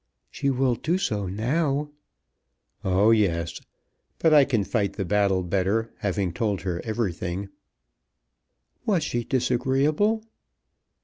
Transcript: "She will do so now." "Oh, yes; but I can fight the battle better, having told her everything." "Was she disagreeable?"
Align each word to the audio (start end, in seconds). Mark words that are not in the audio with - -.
"She 0.31 0.49
will 0.49 0.73
do 0.73 0.97
so 0.97 1.27
now." 1.27 1.91
"Oh, 2.83 3.11
yes; 3.11 3.61
but 4.17 4.33
I 4.33 4.45
can 4.45 4.63
fight 4.63 4.93
the 4.93 5.05
battle 5.05 5.43
better, 5.43 5.93
having 5.99 6.33
told 6.33 6.61
her 6.61 6.81
everything." 6.83 7.49
"Was 8.83 9.03
she 9.03 9.23
disagreeable?" 9.23 10.23